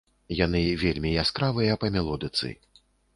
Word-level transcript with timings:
Яны 0.37 0.61
вельмі 0.83 1.11
яскравыя 1.23 1.75
па 1.83 1.91
мелодыцы. 1.97 2.49